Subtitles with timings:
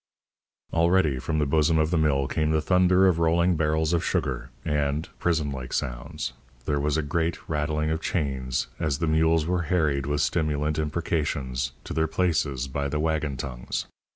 [0.73, 4.49] Already from the bosom of the mill came the thunder of rolling barrels of sugar,
[4.65, 6.33] and (prison like sounds)
[6.65, 11.73] there was a great rattling of chains as the mules were harried with stimulant imprecations
[11.83, 13.85] to their places by the waggon tongues.